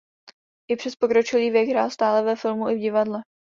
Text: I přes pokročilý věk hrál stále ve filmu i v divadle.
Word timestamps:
I 0.71 0.75
přes 0.75 0.95
pokročilý 0.95 1.49
věk 1.49 1.69
hrál 1.69 1.89
stále 1.89 2.23
ve 2.23 2.35
filmu 2.35 2.69
i 2.69 2.75
v 2.75 2.79
divadle. 2.79 3.21